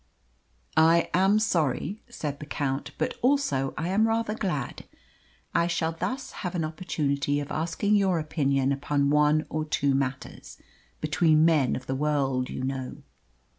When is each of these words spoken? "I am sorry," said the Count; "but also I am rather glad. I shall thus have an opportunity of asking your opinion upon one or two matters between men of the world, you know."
"I 0.75 1.11
am 1.13 1.37
sorry," 1.37 2.01
said 2.09 2.39
the 2.39 2.47
Count; 2.47 2.89
"but 2.97 3.13
also 3.21 3.75
I 3.77 3.89
am 3.89 4.07
rather 4.07 4.33
glad. 4.33 4.85
I 5.53 5.67
shall 5.67 5.91
thus 5.91 6.31
have 6.41 6.55
an 6.55 6.65
opportunity 6.65 7.39
of 7.39 7.51
asking 7.51 7.93
your 7.97 8.17
opinion 8.17 8.71
upon 8.71 9.11
one 9.11 9.45
or 9.47 9.63
two 9.63 9.93
matters 9.93 10.57
between 11.01 11.45
men 11.45 11.75
of 11.75 11.85
the 11.85 11.93
world, 11.93 12.49
you 12.49 12.63
know." 12.63 13.03